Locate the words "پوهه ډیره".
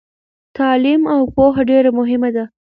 1.33-1.89